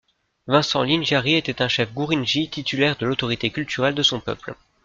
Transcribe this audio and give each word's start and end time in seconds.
Vincent 0.47 0.81
Lingiari 0.81 1.35
était 1.35 1.61
un 1.61 1.67
chef 1.67 1.93
Gurindji 1.93 2.49
titulaire 2.49 2.95
de 2.97 3.05
l'autorité 3.05 3.51
culturelle 3.51 3.93
de 3.93 4.01
son 4.01 4.19
peuple. 4.19 4.55